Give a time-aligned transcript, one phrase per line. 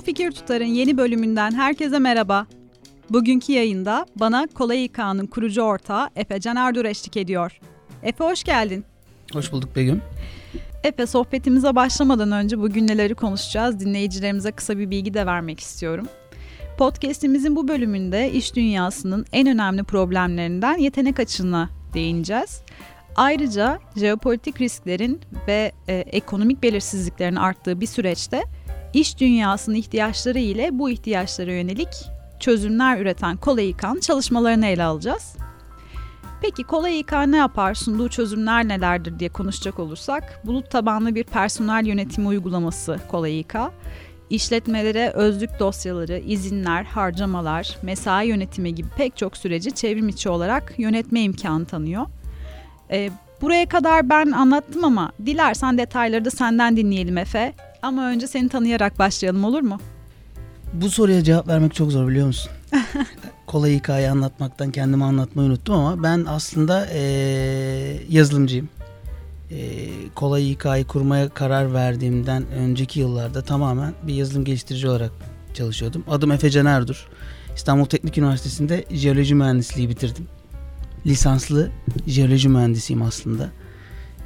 [0.00, 2.46] Bu Fikir Tutar'ın yeni bölümünden herkese merhaba.
[3.10, 7.60] Bugünkü yayında bana Kolay İK'nın kurucu ortağı Efe Can Erdur eşlik ediyor.
[8.02, 8.84] Efe hoş geldin.
[9.32, 10.02] Hoş bulduk Begüm.
[10.84, 16.06] Efe sohbetimize başlamadan önce bugün neleri konuşacağız dinleyicilerimize kısa bir bilgi de vermek istiyorum.
[16.78, 22.62] Podcast'imizin bu bölümünde iş dünyasının en önemli problemlerinden yetenek açığına değineceğiz.
[23.16, 28.42] Ayrıca jeopolitik risklerin ve e, ekonomik belirsizliklerin arttığı bir süreçte
[28.94, 31.88] iş dünyasının ihtiyaçları ile bu ihtiyaçlara yönelik
[32.40, 35.36] çözümler üreten Kolay İK'ın çalışmalarını ele alacağız.
[36.42, 41.86] Peki Kolay İK ne yapar, sunduğu çözümler nelerdir diye konuşacak olursak, bulut tabanlı bir personel
[41.86, 43.54] yönetimi uygulaması Kolay İK,
[44.30, 51.20] işletmelere özlük dosyaları, izinler, harcamalar, mesai yönetimi gibi pek çok süreci çevrim içi olarak yönetme
[51.20, 52.06] imkanı tanıyor.
[52.90, 57.54] Ee, buraya kadar ben anlattım ama dilersen detayları da senden dinleyelim Efe.
[57.82, 59.80] Ama önce seni tanıyarak başlayalım olur mu?
[60.72, 62.52] Bu soruya cevap vermek çok zor biliyor musun?
[63.46, 68.68] Kolay hikaye anlatmaktan kendimi anlatmayı unuttum ama ben aslında ee, yazılımcıyım.
[69.50, 75.10] E, kolay hikaye kurmaya karar verdiğimden önceki yıllarda tamamen bir yazılım geliştirici olarak
[75.54, 76.04] çalışıyordum.
[76.10, 77.08] Adım Efe Can Erdur.
[77.56, 80.26] İstanbul Teknik Üniversitesi'nde jeoloji mühendisliği bitirdim.
[81.06, 81.70] Lisanslı
[82.06, 83.50] jeoloji mühendisiyim aslında.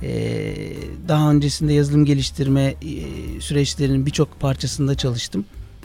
[0.03, 0.55] Ee,
[1.09, 2.75] daha öncesinde yazılım geliştirme e,
[3.41, 5.45] süreçlerinin birçok parçasında çalıştım.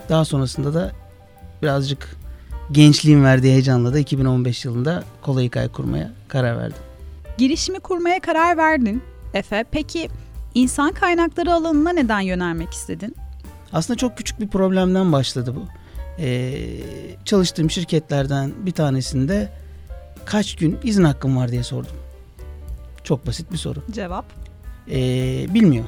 [0.10, 0.92] Daha sonrasında da
[1.62, 2.16] birazcık
[2.72, 6.78] gençliğin verdiği heyecanla da 2015 yılında kolay hikaye kurmaya karar verdim.
[7.38, 9.02] Girişimi kurmaya karar verdin
[9.34, 9.66] Efe.
[9.72, 10.10] Peki
[10.56, 13.16] insan kaynakları alanına neden yönelmek istedin?
[13.74, 15.66] Aslında çok küçük bir problemden başladı bu.
[16.20, 16.52] Ee,
[17.26, 19.50] çalıştığım şirketlerden bir tanesinde
[20.26, 21.96] kaç gün izin hakkım var diye sordum.
[23.04, 23.84] Çok basit bir soru.
[23.92, 24.26] Cevap?
[24.92, 25.86] Ee, bilmiyor.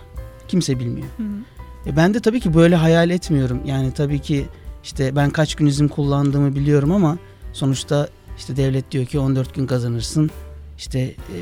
[0.48, 1.08] Kimse bilmiyor.
[1.18, 1.90] Hı hı.
[1.90, 3.62] E ben de tabii ki böyle hayal etmiyorum.
[3.66, 4.46] Yani tabii ki
[4.84, 7.18] işte ben kaç gün izin kullandığımı biliyorum ama
[7.54, 10.30] sonuçta işte devlet diyor ki 14 gün kazanırsın.
[10.78, 11.38] İşte e,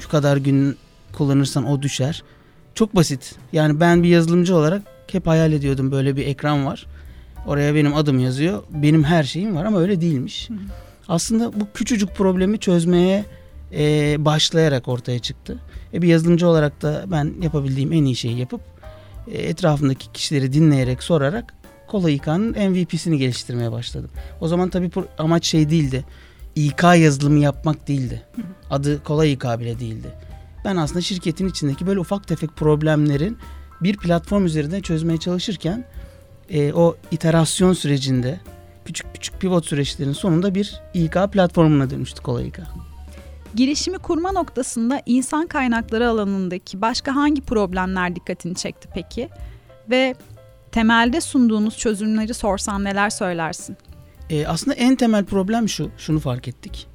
[0.00, 0.76] şu kadar gün
[1.12, 2.22] kullanırsan o düşer.
[2.74, 3.34] Çok basit.
[3.52, 4.82] Yani ben bir yazılımcı olarak
[5.12, 6.86] hep hayal ediyordum böyle bir ekran var.
[7.46, 8.62] Oraya benim adım yazıyor.
[8.70, 10.50] Benim her şeyim var ama öyle değilmiş.
[10.50, 10.58] Hı hı.
[11.08, 13.24] Aslında bu küçücük problemi çözmeye
[13.74, 15.58] e, başlayarak ortaya çıktı.
[15.94, 18.60] E, bir yazılımcı olarak da ben yapabildiğim en iyi şeyi yapıp
[19.32, 21.54] e, etrafındaki kişileri dinleyerek sorarak
[21.86, 24.10] Kolay İK'nın MVP'sini geliştirmeye başladım.
[24.40, 26.04] O zaman tabii amaç şey değildi.
[26.54, 28.22] İK yazılımı yapmak değildi.
[28.70, 30.08] Adı Kolay İK bile değildi.
[30.64, 33.38] Ben aslında şirketin içindeki böyle ufak tefek problemlerin
[33.80, 35.84] bir platform üzerinde çözmeye çalışırken
[36.50, 38.40] e, o iterasyon sürecinde
[38.84, 42.58] küçük küçük pivot süreçlerinin sonunda bir İK platformuna dönüştü Kolay İK.
[43.54, 49.28] Girişimi kurma noktasında insan kaynakları alanındaki başka hangi problemler dikkatini çekti peki?
[49.90, 50.14] Ve
[50.72, 53.76] temelde sunduğunuz çözümleri sorsan neler söylersin?
[54.30, 56.86] E, aslında en temel problem şu, şunu fark ettik.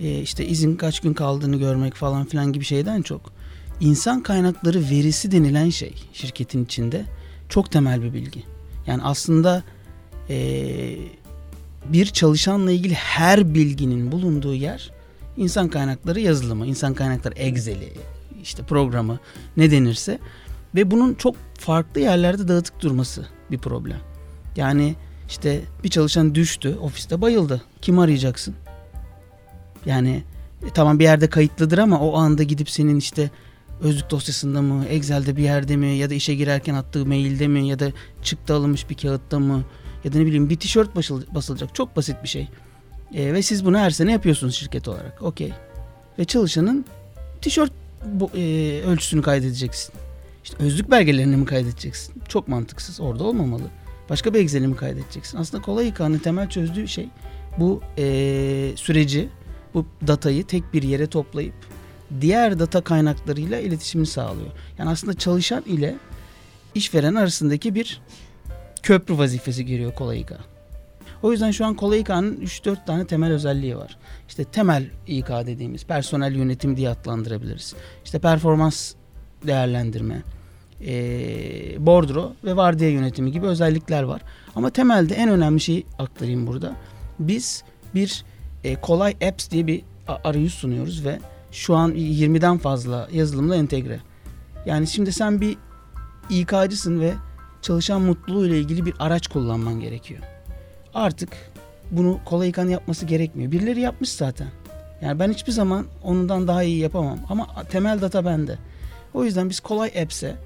[0.00, 3.32] E, işte izin kaç gün kaldığını görmek falan filan gibi şeyden çok.
[3.80, 7.04] İnsan kaynakları verisi denilen şey şirketin içinde
[7.48, 8.42] çok temel bir bilgi.
[8.86, 9.62] Yani aslında
[10.28, 10.38] e,
[11.84, 14.95] bir çalışanla ilgili her bilginin bulunduğu yer
[15.36, 17.92] insan kaynakları yazılımı, insan kaynakları Excel'i,
[18.42, 19.18] işte programı
[19.56, 20.18] ne denirse
[20.74, 23.98] ve bunun çok farklı yerlerde dağıtık durması bir problem.
[24.56, 24.94] Yani
[25.28, 27.62] işte bir çalışan düştü, ofiste bayıldı.
[27.82, 28.54] Kim arayacaksın?
[29.86, 30.22] Yani
[30.66, 33.30] e, tamam bir yerde kayıtlıdır ama o anda gidip senin işte
[33.80, 37.78] özlük dosyasında mı, Excel'de bir yerde mi ya da işe girerken attığı mailde mi ya
[37.78, 37.92] da
[38.22, 39.64] çıktı alınmış bir kağıtta mı
[40.04, 40.96] ya da ne bileyim bir tişört
[41.34, 41.74] basılacak.
[41.74, 42.48] Çok basit bir şey.
[43.14, 45.22] E, ve siz bunu her sene yapıyorsunuz şirket olarak.
[45.22, 45.52] Okey.
[46.18, 46.84] Ve çalışanın
[47.42, 47.72] tişört
[48.06, 48.40] bu, e,
[48.86, 49.94] ölçüsünü kaydedeceksin.
[50.44, 52.14] İşte özlük belgelerini mi kaydedeceksin?
[52.28, 53.00] Çok mantıksız.
[53.00, 53.62] Orada olmamalı.
[54.10, 55.38] Başka bir Excel'i mi kaydedeceksin?
[55.38, 57.08] Aslında kolay yıkanın temel çözdüğü şey
[57.58, 59.28] bu e, süreci,
[59.74, 61.54] bu datayı tek bir yere toplayıp
[62.20, 64.50] diğer data kaynaklarıyla iletişimini sağlıyor.
[64.78, 65.96] Yani aslında çalışan ile
[66.74, 68.00] işveren arasındaki bir
[68.82, 70.32] köprü vazifesi görüyor kolay İK.
[71.22, 73.98] O yüzden şu an kolay İK'nın 3-4 tane temel özelliği var.
[74.28, 77.74] İşte temel İK dediğimiz personel yönetim diye adlandırabiliriz.
[78.04, 78.94] İşte performans
[79.46, 80.22] değerlendirme,
[80.86, 80.96] e,
[81.86, 84.22] bordro ve vardiya yönetimi gibi özellikler var.
[84.54, 86.76] Ama temelde en önemli şeyi aktarayım burada.
[87.18, 87.64] Biz
[87.94, 88.24] bir
[88.64, 89.82] e, kolay apps diye bir
[90.24, 91.18] arayüz sunuyoruz ve
[91.52, 94.00] şu an 20'den fazla yazılımla entegre.
[94.66, 95.56] Yani şimdi sen bir
[96.30, 97.14] İK'cısın ve
[97.62, 100.35] çalışan mutluluğu ile ilgili bir araç kullanman gerekiyor.
[100.96, 101.28] Artık
[101.90, 103.52] bunu kolay İK'nın yapması gerekmiyor.
[103.52, 104.46] Birileri yapmış zaten.
[105.00, 108.58] Yani ben hiçbir zaman ondan daha iyi yapamam ama temel data bende.
[109.14, 110.36] O yüzden biz kolay apps'e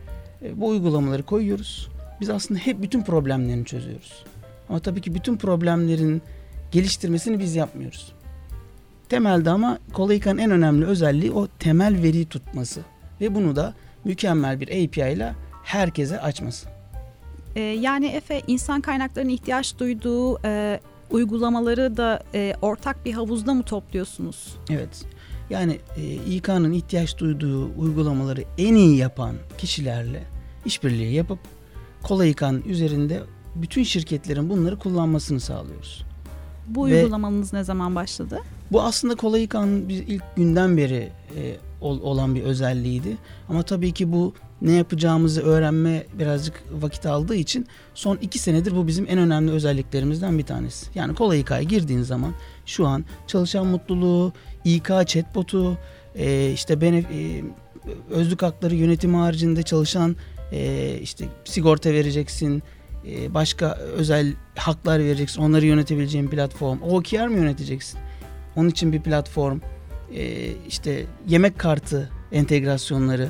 [0.43, 1.88] e, bu uygulamaları koyuyoruz
[2.20, 4.25] Biz aslında hep bütün problemlerini çözüyoruz.
[4.69, 6.23] Ama tabii ki bütün problemlerin
[6.73, 8.12] geliştirmesini biz yapmıyoruz.
[9.08, 12.81] Temelde ama Kolayika'nın en önemli özelliği o temel veriyi tutması.
[13.20, 13.75] Ve bunu da
[14.05, 16.80] mükemmel bir API ile herkese açması.
[17.56, 20.81] Ee, yani Efe insan kaynaklarının ihtiyaç duyduğu e,
[21.11, 24.56] uygulamaları da e, ortak bir havuzda mı topluyorsunuz?
[24.70, 25.05] Evet.
[25.50, 30.23] Yani e, İK'nın ihtiyaç duyduğu uygulamaları en iyi yapan kişilerle
[30.64, 31.38] işbirliği yapıp
[32.02, 33.20] Kolayika'nın üzerinde
[33.55, 36.05] bütün şirketlerin bunları kullanmasını sağlıyoruz.
[36.67, 38.38] Bu Ve- uygulamanız ne zaman başladı?
[38.73, 43.17] Bu aslında Kolayika'nın biz ilk günden beri e, ol- olan bir özelliğiydi.
[43.49, 48.87] Ama tabii ki bu ne yapacağımızı öğrenme birazcık vakit aldığı için son iki senedir bu
[48.87, 50.87] bizim en önemli özelliklerimizden bir tanesi.
[50.94, 52.32] Yani Kolayika'ya girdiğin zaman
[52.67, 54.32] şu an çalışan mutluluğu,
[54.65, 55.79] İK chatbotu,
[56.15, 57.44] e, işte benef- e,
[58.11, 60.17] özlük hakları yönetimi haricinde çalışan
[60.53, 62.62] e, işte sigorta vereceksin,
[63.06, 66.79] e, başka özel haklar vereceksin, onları yönetebileceğin platform.
[66.82, 68.00] OKR mı yöneteceksin?
[68.56, 69.59] Onun için bir platform,
[70.14, 73.28] e, işte yemek kartı entegrasyonları.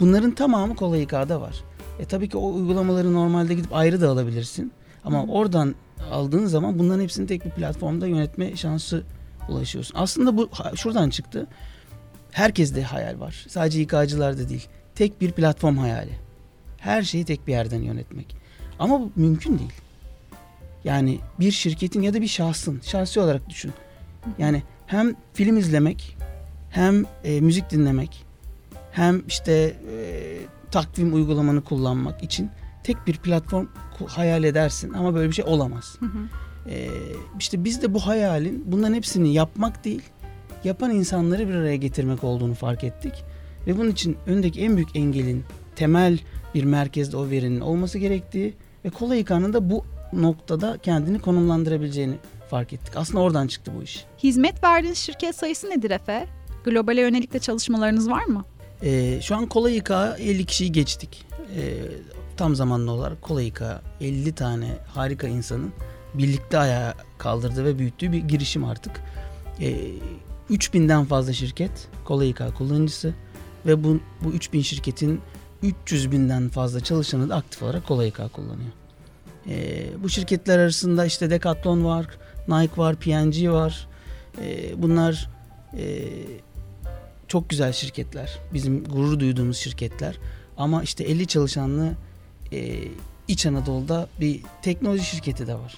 [0.00, 1.64] Bunların tamamı Kolayika'da var.
[1.98, 4.72] E tabii ki o uygulamaları normalde gidip ayrı da alabilirsin.
[5.04, 5.26] Ama Hı.
[5.26, 5.74] oradan
[6.10, 9.02] aldığın zaman bunların hepsini tek bir platformda yönetme şansı
[9.48, 9.94] ulaşıyorsun.
[9.98, 11.46] Aslında bu şuradan çıktı.
[12.30, 13.46] Herkeste hayal var.
[13.48, 14.68] Sadece İK'cılarda değil.
[14.94, 16.12] Tek bir platform hayali.
[16.78, 18.36] Her şeyi tek bir yerden yönetmek.
[18.78, 19.72] Ama bu mümkün değil.
[20.84, 23.72] Yani bir şirketin ya da bir şahsın, şahsi olarak düşün.
[24.38, 26.16] Yani hem film izlemek,
[26.70, 28.24] hem e, müzik dinlemek,
[28.92, 30.04] hem işte e,
[30.70, 32.50] takvim uygulamanı kullanmak için
[32.82, 33.66] tek bir platform
[34.06, 35.96] hayal edersin ama böyle bir şey olamaz.
[36.00, 36.18] Hı hı.
[36.70, 36.88] E,
[37.38, 40.02] işte biz de bu hayalin bunların hepsini yapmak değil,
[40.64, 43.12] yapan insanları bir araya getirmek olduğunu fark ettik.
[43.66, 45.44] Ve bunun için öndeki en büyük engelin
[45.76, 46.18] temel
[46.54, 52.14] bir merkezde o verinin olması gerektiği ve Kolayika'nın da bu noktada kendini konumlandırabileceğini
[52.48, 52.96] fark ettik.
[52.96, 54.04] Aslında oradan çıktı bu iş.
[54.18, 56.26] Hizmet verdiğiniz şirket sayısı nedir Efe?
[56.64, 58.44] Globale yönelik de çalışmalarınız var mı?
[58.82, 61.26] Ee, şu an Kolayika 50 kişiyi geçtik.
[61.56, 61.74] Ee,
[62.36, 65.72] tam zamanlı olarak Kolayika 50 tane harika insanın
[66.14, 69.00] birlikte ayağa kaldırdığı ve büyüttüğü bir girişim artık.
[69.60, 69.76] Ee,
[70.50, 73.14] 3000'den fazla şirket Kolayika kullanıcısı
[73.66, 75.20] ve bu, bu 3000 şirketin
[75.62, 78.70] 300 binden fazla çalışanı da aktif olarak Kolayika kullanıyor.
[79.48, 82.06] Ee, bu şirketler arasında işte Decathlon var,
[82.48, 83.88] Nike var, P&G var.
[84.42, 85.28] Ee, bunlar
[85.78, 86.08] e,
[87.28, 88.38] çok güzel şirketler.
[88.54, 90.18] Bizim gurur duyduğumuz şirketler.
[90.56, 91.92] Ama işte 50 çalışanlı
[92.52, 92.78] e,
[93.28, 95.74] İç Anadolu'da bir teknoloji şirketi de var.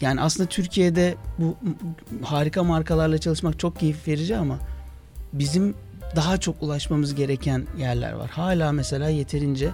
[0.00, 1.56] Yani aslında Türkiye'de bu
[2.22, 4.58] harika markalarla çalışmak çok keyif verici ama
[5.32, 5.74] bizim
[6.16, 8.30] daha çok ulaşmamız gereken yerler var.
[8.30, 9.70] Hala mesela yeterince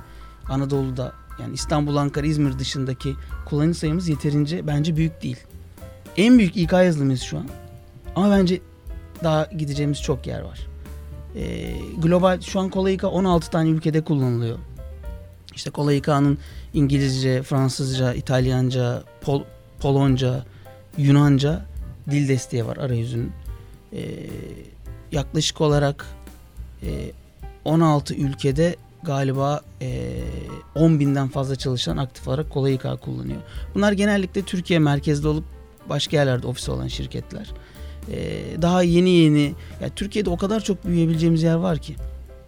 [0.49, 3.15] Anadolu'da yani İstanbul, Ankara, İzmir dışındaki
[3.47, 5.37] kullanıcı sayımız yeterince bence büyük değil.
[6.17, 7.49] En büyük İK yazılımıyız şu an.
[8.17, 8.61] Ama bence
[9.25, 10.67] daha gideceğimiz çok yer var.
[11.37, 14.59] Ee, global şu an Kolayika 16 tane ülkede kullanılıyor.
[15.55, 16.39] İşte Kolayika'nın
[16.75, 19.45] İngilizce, Fransızca, İtalyanca, Pol-
[19.81, 20.45] Polonca,
[20.99, 21.67] Yunanca
[22.11, 23.33] dil desteği var arayüzünün.
[23.93, 24.03] Ee,
[25.13, 26.07] yaklaşık olarak
[26.83, 27.11] e,
[27.65, 30.21] 16 ülkede galiba e,
[30.75, 33.41] 10 binden fazla çalışan aktif olarak Kolayika kullanıyor.
[33.75, 35.45] Bunlar genellikle Türkiye merkezli olup
[35.89, 37.53] başka yerlerde ofisi olan şirketler.
[38.11, 41.97] Ee, daha yeni yeni ya Türkiye'de o kadar çok büyüyebileceğimiz yer var ki.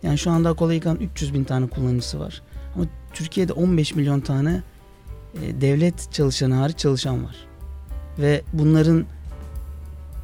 [0.03, 2.43] Yani şu anda Kolayika'nın 300 bin tane kullanıcısı var.
[2.75, 2.85] Ama
[3.15, 4.63] Türkiye'de 15 milyon tane
[5.35, 7.37] e, devlet çalışanı hariç çalışan var.
[8.19, 9.05] Ve bunların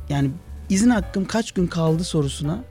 [0.08, 0.30] yani
[0.68, 2.64] izin hakkım kaç gün kaldı sorusuna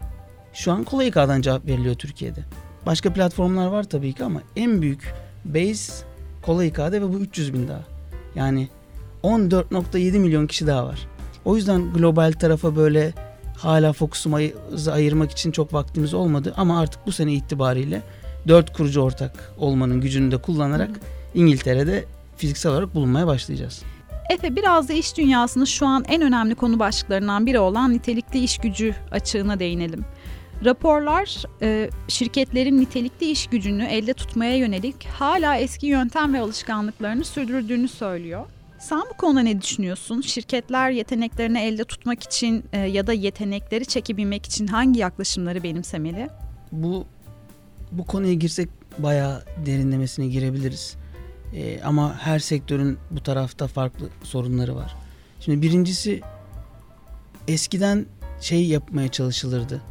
[0.54, 2.44] şu an Kolayika'dan cevap veriliyor Türkiye'de.
[2.86, 5.14] Başka platformlar var tabii ki ama en büyük
[5.46, 6.06] base
[6.42, 7.82] Kolayika'da ve bu 300 bin daha.
[8.36, 8.68] Yani
[9.24, 11.08] 14.7 milyon kişi daha var.
[11.46, 13.14] O yüzden global tarafa böyle
[13.58, 18.02] hala fokusumuzu ayırmak için çok vaktimiz olmadı ama artık bu sene itibariyle
[18.48, 20.90] dört kurucu ortak olmanın gücünü de kullanarak
[21.34, 22.06] İngiltere'de
[22.38, 23.84] fiziksel olarak bulunmaya başlayacağız.
[24.30, 28.58] Efe biraz da iş dünyasının şu an en önemli konu başlıklarından biri olan nitelikli iş
[28.58, 30.06] gücü açığına değinelim.
[30.66, 37.88] Raporlar e, şirketlerin nitelikli iş gücünü elde tutmaya yönelik hala eski yöntem ve alışkanlıklarını sürdürdüğünü
[37.88, 38.46] söylüyor.
[38.80, 40.22] Sen bu konuda ne düşünüyorsun?
[40.22, 46.30] Şirketler yeteneklerini elde tutmak için e, ya da yetenekleri çekebilmek için hangi yaklaşımları benimsemeli?
[46.72, 47.06] Bu
[47.92, 50.96] bu konuya girsek bayağı derinlemesine girebiliriz.
[51.56, 54.96] Ee, ama her sektörün bu tarafta farklı sorunları var.
[55.40, 56.22] Şimdi birincisi
[57.48, 58.06] eskiden
[58.42, 59.82] şey yapmaya çalışılırdı.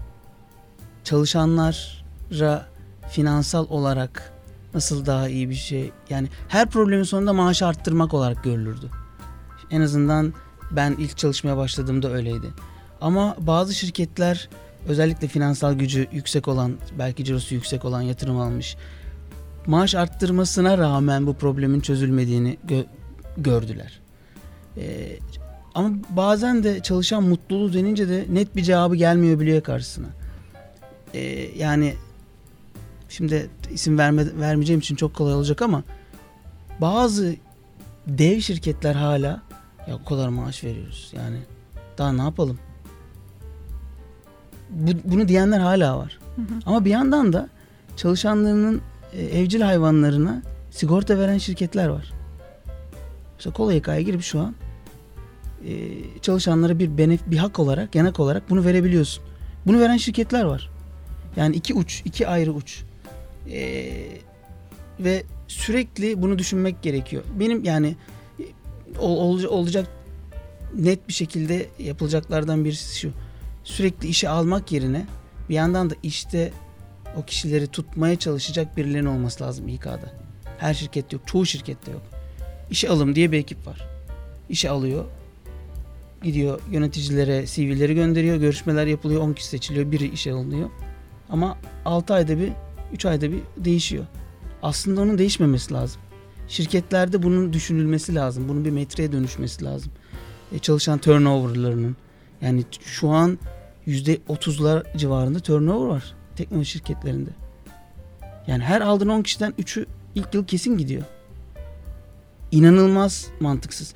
[1.04, 2.66] Çalışanlara
[3.10, 4.32] finansal olarak
[4.74, 8.90] nasıl daha iyi bir şey yani her problemin sonunda maaşı arttırmak olarak görülürdü.
[9.70, 10.34] En azından
[10.70, 12.46] ben ilk çalışmaya başladığımda öyleydi.
[13.00, 14.48] Ama bazı şirketler
[14.88, 18.76] özellikle finansal gücü yüksek olan, belki cirosu yüksek olan yatırım almış.
[19.66, 22.86] Maaş arttırmasına rağmen bu problemin çözülmediğini gö-
[23.36, 24.00] gördüler.
[24.76, 25.18] Ee,
[25.74, 30.06] ama bazen de çalışan mutluluğu denince de net bir cevabı gelmiyor biliyor karşısına.
[31.14, 31.20] Ee,
[31.58, 31.94] yani
[33.08, 35.82] şimdi isim verme, vermeyeceğim için çok kolay olacak ama
[36.80, 37.36] bazı
[38.06, 39.42] dev şirketler hala
[39.88, 41.38] ya o kadar maaş veriyoruz yani
[41.98, 42.58] daha ne yapalım?
[44.70, 46.18] Bu, bunu diyenler hala var.
[46.36, 46.60] Hı hı.
[46.66, 47.48] Ama bir yandan da
[47.96, 48.80] çalışanlarının
[49.12, 52.12] e, evcil hayvanlarına sigorta veren şirketler var.
[53.38, 54.54] İşte kola yıkaya girip şu an
[55.66, 55.72] e,
[56.22, 59.24] çalışanlara bir benef bir hak olarak, yanak olarak bunu verebiliyorsun.
[59.66, 60.70] Bunu veren şirketler var.
[61.36, 62.82] Yani iki uç, iki ayrı uç.
[63.50, 63.90] E,
[65.00, 67.22] ve sürekli bunu düşünmek gerekiyor.
[67.40, 67.96] Benim yani
[68.40, 68.44] e,
[68.98, 69.88] ol- olacak
[70.74, 73.10] net bir şekilde yapılacaklardan birisi şu.
[73.64, 75.06] Sürekli işe almak yerine
[75.48, 76.52] bir yandan da işte
[77.16, 80.12] o kişileri tutmaya çalışacak birilerinin olması lazım İK'da.
[80.58, 81.26] Her şirkette yok.
[81.26, 82.02] Çoğu şirkette yok.
[82.70, 83.88] İşe alım diye bir ekip var.
[84.48, 85.04] İşe alıyor.
[86.22, 88.36] Gidiyor yöneticilere CV'leri gönderiyor.
[88.36, 89.20] Görüşmeler yapılıyor.
[89.20, 89.92] 10 kişi seçiliyor.
[89.92, 90.70] Biri işe alınıyor.
[91.30, 92.52] Ama 6 ayda bir,
[92.92, 94.04] 3 ayda bir değişiyor.
[94.62, 96.00] Aslında onun değişmemesi lazım.
[96.48, 98.48] Şirketlerde bunun düşünülmesi lazım.
[98.48, 99.92] Bunun bir metreye dönüşmesi lazım.
[100.52, 101.96] E, çalışan turnoverlarının.
[102.42, 103.38] Yani şu an
[103.86, 107.30] %30'lar civarında turnover var teknoloji şirketlerinde.
[108.46, 111.02] Yani her aldığın 10 kişiden 3'ü ilk yıl kesin gidiyor.
[112.52, 113.94] İnanılmaz mantıksız.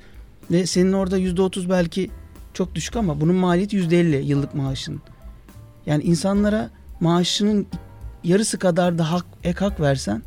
[0.51, 2.11] Ve senin orada %30 belki
[2.53, 5.01] çok düşük ama bunun maliyeti %50 yıllık maaşının.
[5.85, 7.67] Yani insanlara maaşının
[8.23, 10.21] yarısı kadar da hak, ek hak versen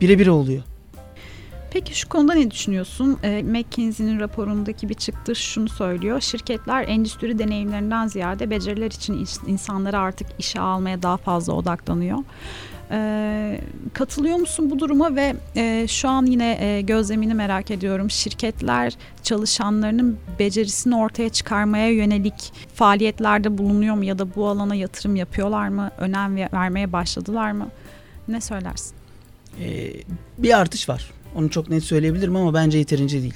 [0.00, 0.62] birebir oluyor.
[1.70, 3.18] Peki şu konuda ne düşünüyorsun?
[3.22, 6.20] E, McKinsey'nin raporundaki bir çıktı şunu söylüyor.
[6.20, 12.18] Şirketler endüstri deneyimlerinden ziyade beceriler için ins- insanları artık işe almaya daha fazla odaklanıyor.
[12.90, 13.60] E,
[13.94, 18.10] katılıyor musun bu duruma ve e, şu an yine e, gözlemini merak ediyorum.
[18.10, 25.68] Şirketler çalışanlarının becerisini ortaya çıkarmaya yönelik faaliyetlerde bulunuyor mu ya da bu alana yatırım yapıyorlar
[25.68, 25.90] mı?
[25.98, 27.68] Önem ve- vermeye başladılar mı?
[28.28, 28.94] Ne söylersin?
[29.60, 29.92] Ee,
[30.38, 31.10] bir artış var.
[31.34, 33.34] Onu çok net söyleyebilirim ama bence yeterince değil.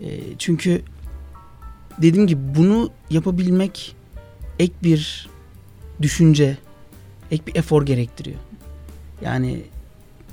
[0.00, 0.82] Ee, çünkü
[2.02, 3.96] dediğim gibi bunu yapabilmek
[4.58, 5.28] ek bir
[6.02, 6.56] düşünce,
[7.30, 8.38] ek bir efor gerektiriyor.
[9.22, 9.62] Yani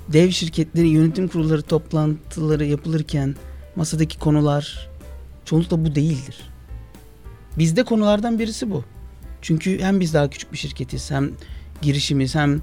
[0.08, 3.36] dev şirketlerin yönetim kurulları toplantıları yapılırken
[3.76, 4.88] masadaki konular
[5.44, 6.50] çoğunlukla bu değildir.
[7.58, 8.84] Bizde konulardan birisi bu.
[9.42, 11.30] Çünkü hem biz daha küçük bir şirketiz hem
[11.82, 12.60] girişimiz hem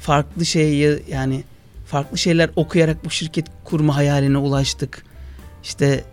[0.00, 1.44] farklı şeyi yani
[1.86, 5.04] farklı şeyler okuyarak bu şirket kurma hayaline ulaştık.
[5.62, 6.04] İşte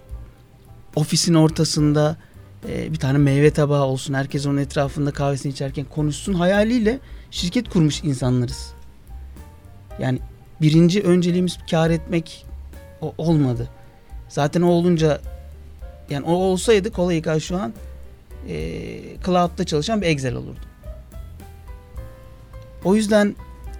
[0.96, 2.17] ofisin ortasında
[2.67, 4.13] e, bir tane meyve tabağı olsun.
[4.13, 7.00] Herkes onun etrafında kahvesini içerken konuşsun hayaliyle
[7.31, 8.74] şirket kurmuş insanlarız.
[10.00, 10.19] Yani
[10.62, 12.45] birinci önceliğimiz kar etmek
[13.01, 13.69] o, olmadı.
[14.29, 15.22] Zaten o olunca
[16.10, 17.74] yani o olsaydı kolay yıkar şu an
[18.48, 18.55] e,
[19.25, 20.60] cloud'da çalışan bir Excel olurdu.
[22.84, 23.36] O yüzden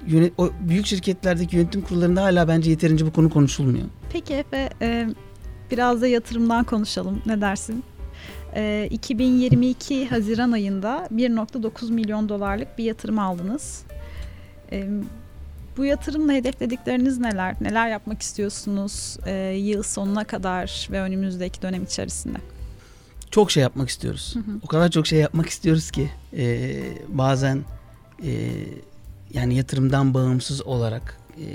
[0.08, 3.86] yönet, o büyük şirketlerdeki yönetim kurullarında hala bence yeterince bu konu konuşulmuyor.
[4.14, 5.10] Peki Efe, e,
[5.72, 7.22] biraz da yatırımdan konuşalım.
[7.26, 7.84] Ne dersin?
[8.56, 13.84] E, 2022 Haziran ayında 1.9 milyon dolarlık bir yatırım aldınız.
[14.72, 14.90] E,
[15.78, 17.56] bu yatırımla hedefledikleriniz neler?
[17.62, 22.38] Neler yapmak istiyorsunuz e, yıl sonuna kadar ve önümüzdeki dönem içerisinde?
[23.32, 24.36] Çok şey yapmak istiyoruz.
[24.36, 24.60] Hı hı.
[24.64, 26.76] O kadar çok şey yapmak istiyoruz ki e,
[27.08, 27.64] bazen
[28.24, 28.50] e,
[29.34, 31.46] yani yatırımdan bağımsız olarak e,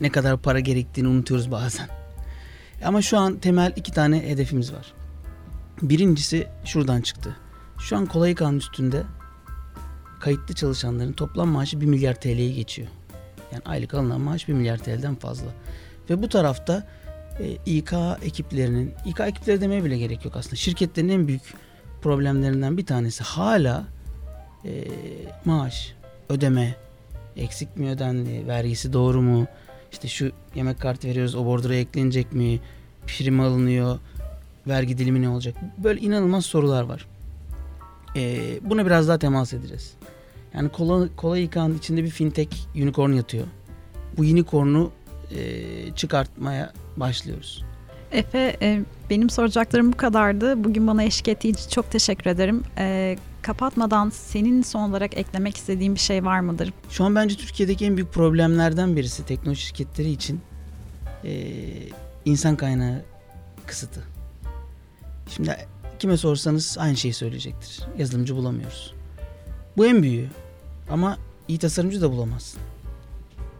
[0.00, 1.88] ne kadar para gerektiğini unutuyoruz bazen.
[2.84, 4.92] Ama şu an temel iki tane hedefimiz var.
[5.82, 7.36] Birincisi şuradan çıktı.
[7.78, 9.02] Şu an kolay kanun üstünde
[10.20, 12.88] kayıtlı çalışanların toplam maaşı 1 milyar TL'yi geçiyor.
[13.52, 15.46] Yani aylık alınan maaş 1 milyar TL'den fazla.
[16.10, 16.86] Ve bu tarafta
[17.40, 17.92] e, İK
[18.22, 20.56] ekiplerinin, İK ekipleri demeye bile gerek yok aslında.
[20.56, 21.42] Şirketlerin en büyük
[22.02, 23.84] problemlerinden bir tanesi hala
[24.64, 24.84] e,
[25.44, 25.94] maaş,
[26.28, 26.76] ödeme,
[27.36, 29.46] eksik mi ödendi, vergisi doğru mu,
[29.92, 32.60] işte şu yemek kartı veriyoruz o bordura eklenecek mi,
[33.06, 33.98] prim alınıyor,
[34.66, 35.56] vergi dilimi ne olacak?
[35.78, 37.06] Böyle inanılmaz sorular var.
[38.16, 39.94] E, buna biraz daha temas edeceğiz.
[40.54, 43.46] Yani kola, kola yıkan içinde bir fintech unicorn yatıyor.
[44.16, 44.90] Bu unicorn'u
[45.30, 45.40] e,
[45.94, 47.64] çıkartmaya başlıyoruz.
[48.12, 48.80] Efe e,
[49.10, 50.64] benim soracaklarım bu kadardı.
[50.64, 52.62] Bugün bana eşlik ettiğin için çok teşekkür ederim.
[52.78, 56.72] E, kapatmadan senin son olarak eklemek istediğin bir şey var mıdır?
[56.90, 60.40] Şu an bence Türkiye'deki en büyük problemlerden birisi teknoloji şirketleri için
[61.24, 61.52] e,
[62.24, 63.02] insan kaynağı
[63.66, 64.15] kısıtı.
[65.28, 65.56] Şimdi
[65.98, 67.80] kime sorsanız aynı şeyi söyleyecektir.
[67.98, 68.94] Yazılımcı bulamıyoruz.
[69.76, 70.28] Bu en büyüğü.
[70.90, 71.18] Ama
[71.48, 72.60] iyi tasarımcı da bulamazsın.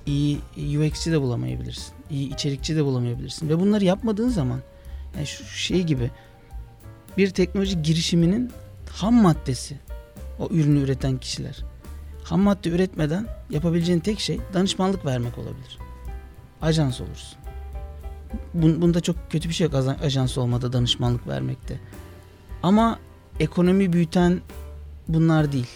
[0.06, 0.38] İyi
[0.78, 1.94] UX'ci de bulamayabilirsin.
[2.10, 3.48] İyi içerikçi de bulamayabilirsin.
[3.48, 4.60] Ve bunları yapmadığın zaman
[5.16, 6.10] yani şu şey gibi
[7.18, 8.52] bir teknoloji girişiminin
[8.90, 9.76] ham maddesi
[10.38, 11.64] o ürünü üreten kişiler.
[12.24, 15.78] Ham madde üretmeden yapabileceğin tek şey danışmanlık vermek olabilir.
[16.62, 17.38] Ajans olursun.
[18.54, 21.80] Bunda çok kötü bir şey yok ajans olmada danışmanlık vermekte.
[22.62, 22.98] Ama
[23.40, 24.40] ekonomi büyüten
[25.08, 25.70] bunlar değil.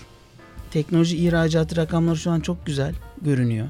[0.71, 3.69] Teknoloji ihracatı rakamları şu an çok güzel görünüyor.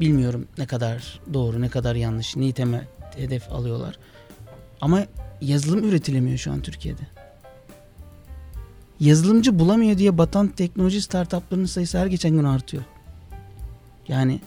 [0.00, 2.84] Bilmiyorum ne kadar doğru, ne kadar yanlış, neyi temel
[3.16, 3.98] hedef alıyorlar.
[4.80, 5.04] Ama
[5.40, 7.02] yazılım üretilemiyor şu an Türkiye'de.
[9.00, 12.82] Yazılımcı bulamıyor diye batan teknoloji startuplarının sayısı her geçen gün artıyor.
[14.08, 14.40] Yani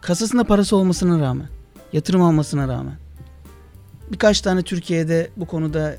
[0.00, 1.48] kasasında parası olmasına rağmen,
[1.96, 2.94] yatırım almasına rağmen
[4.12, 5.96] birkaç tane Türkiye'de bu konuda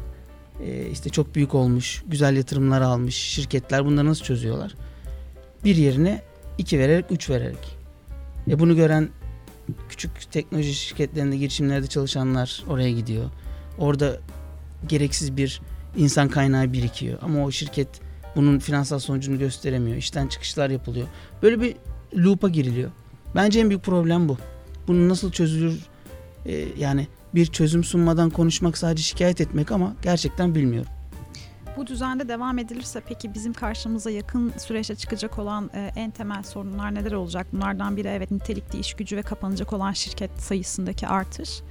[0.63, 4.75] e, işte çok büyük olmuş, güzel yatırımlar almış şirketler bunları nasıl çözüyorlar?
[5.63, 6.21] Bir yerine
[6.57, 7.77] iki vererek, üç vererek.
[8.49, 9.09] E bunu gören
[9.89, 13.25] küçük teknoloji şirketlerinde, girişimlerde çalışanlar oraya gidiyor.
[13.77, 14.17] Orada
[14.87, 15.61] gereksiz bir
[15.97, 17.19] insan kaynağı birikiyor.
[17.21, 17.87] Ama o şirket
[18.35, 19.97] bunun finansal sonucunu gösteremiyor.
[19.97, 21.07] İşten çıkışlar yapılıyor.
[21.41, 21.75] Böyle bir
[22.15, 22.91] loop'a giriliyor.
[23.35, 24.37] Bence en büyük problem bu.
[24.87, 25.85] Bunun nasıl çözülür?
[26.45, 30.91] Ee, yani bir çözüm sunmadan konuşmak sadece şikayet etmek ama gerçekten bilmiyorum.
[31.77, 36.95] Bu düzende devam edilirse peki bizim karşımıza yakın süreçte çıkacak olan e, en temel sorunlar
[36.95, 37.47] neler olacak?
[37.53, 41.61] Bunlardan biri evet nitelikli iş gücü ve kapanacak olan şirket sayısındaki artış.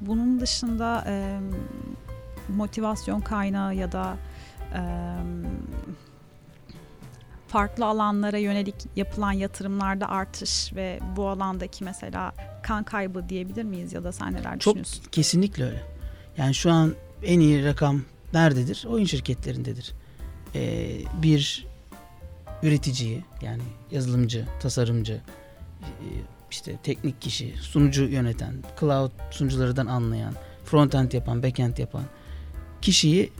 [0.00, 1.40] Bunun dışında e,
[2.56, 4.16] motivasyon kaynağı ya da
[4.74, 4.80] e,
[7.56, 14.04] farklı alanlara yönelik yapılan yatırımlarda artış ve bu alandaki mesela kan kaybı diyebilir miyiz ya
[14.04, 15.02] da sen neler Çok düşünüyorsun?
[15.02, 15.82] Çok kesinlikle öyle.
[16.36, 18.02] Yani şu an en iyi rakam
[18.32, 18.84] nerededir?
[18.88, 19.92] Oyun şirketlerindedir.
[20.54, 20.88] Ee,
[21.22, 21.66] bir
[22.62, 25.20] üreticiyi yani yazılımcı, tasarımcı,
[26.50, 32.04] işte teknik kişi, sunucu yöneten, cloud sunucularından anlayan, frontend yapan, backend yapan
[32.82, 33.32] kişiyi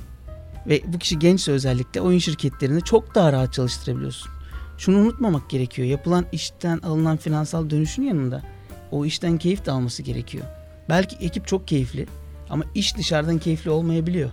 [0.68, 4.30] ve bu kişi gençse özellikle oyun şirketlerinde çok daha rahat çalıştırabiliyorsun.
[4.78, 5.88] Şunu unutmamak gerekiyor.
[5.88, 8.42] Yapılan işten alınan finansal dönüşün yanında
[8.90, 10.44] o işten keyif de alması gerekiyor.
[10.88, 12.06] Belki ekip çok keyifli
[12.50, 14.30] ama iş dışarıdan keyifli olmayabiliyor.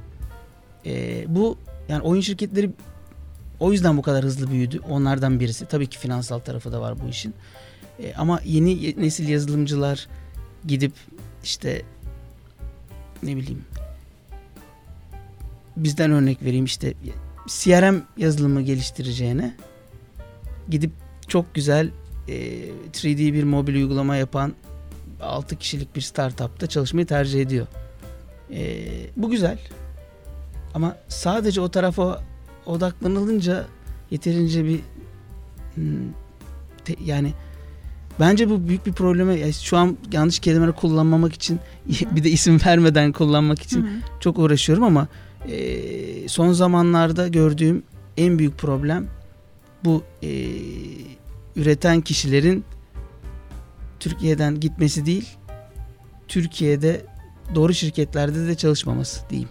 [0.85, 1.57] Ee, bu
[1.89, 2.71] yani oyun şirketleri
[3.59, 4.79] o yüzden bu kadar hızlı büyüdü.
[4.89, 5.65] Onlardan birisi.
[5.65, 7.33] Tabii ki finansal tarafı da var bu işin.
[7.99, 10.07] Ee, ama yeni nesil yazılımcılar
[10.67, 10.93] gidip
[11.43, 11.81] işte
[13.23, 13.65] ne bileyim
[15.77, 16.93] bizden örnek vereyim işte
[17.47, 19.55] CRM yazılımı geliştireceğine
[20.69, 20.91] gidip
[21.27, 21.89] çok güzel
[22.27, 22.33] e,
[22.93, 24.53] 3D bir mobil uygulama yapan
[25.21, 27.67] 6 kişilik bir startupta çalışmayı tercih ediyor.
[28.51, 28.85] E,
[29.17, 29.59] bu güzel.
[30.73, 32.23] Ama sadece o tarafa
[32.65, 33.65] odaklanılınca
[34.11, 34.79] yeterince bir
[35.75, 36.11] hmm,
[36.85, 37.33] te, yani
[38.19, 41.59] bence bu büyük bir probleme yani şu an yanlış kelimeleri kullanmamak için
[42.11, 44.19] bir de isim vermeden kullanmak için Hı-hı.
[44.19, 45.07] çok uğraşıyorum ama
[45.49, 47.83] e, son zamanlarda gördüğüm
[48.17, 49.07] en büyük problem
[49.85, 50.29] bu e,
[51.55, 52.65] üreten kişilerin
[53.99, 55.29] Türkiye'den gitmesi değil,
[56.27, 57.01] Türkiye'de
[57.55, 59.49] doğru şirketlerde de çalışmaması diyeyim.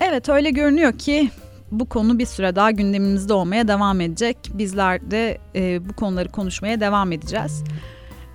[0.00, 1.30] Evet öyle görünüyor ki
[1.72, 4.36] bu konu bir süre daha gündemimizde olmaya devam edecek.
[4.54, 7.64] Bizler de e, bu konuları konuşmaya devam edeceğiz.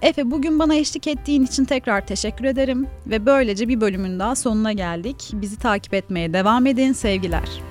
[0.02, 4.74] Efe bugün bana eşlik ettiğin için tekrar teşekkür ederim ve böylece bir bölümün daha sonuna
[4.74, 5.32] geldik.
[5.34, 7.69] Bizi takip etmeye devam edin sevgiler.